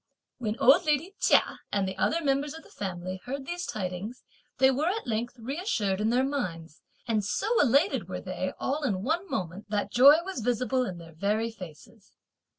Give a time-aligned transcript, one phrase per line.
[0.39, 4.23] When old lady Chia and the other members of the family heard these tidings
[4.57, 9.03] they were at length reassured in their minds, and so elated were they all in
[9.03, 12.13] one moment that joy was visible in their very faces.